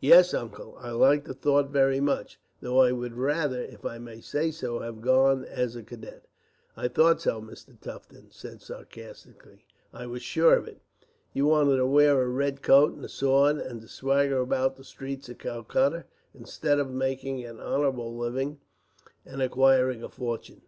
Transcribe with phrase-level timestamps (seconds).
[0.00, 4.20] "Yes, Uncle, I like the thought very much, though I would rather, if I may
[4.20, 6.24] say so, have gone as a cadet."
[6.76, 7.78] "I thought so," Mr.
[7.80, 9.64] Tufton said, sarcastically.
[9.92, 10.80] "I was sure of it.
[11.32, 14.82] You wanted to wear a red coat and a sword, and to swagger about the
[14.82, 18.58] streets of Calcutta, instead of making an honorable living
[19.24, 20.62] and acquiring a fortune."